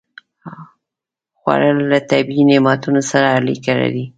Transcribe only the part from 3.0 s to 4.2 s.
سره اړیکه لري